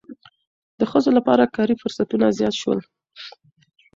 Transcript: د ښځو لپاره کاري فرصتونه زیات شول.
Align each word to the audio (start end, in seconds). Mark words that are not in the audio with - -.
د 0.79 0.81
ښځو 0.91 1.11
لپاره 1.17 1.51
کاري 1.55 1.75
فرصتونه 1.81 2.25
زیات 2.37 2.55
شول. 2.61 2.79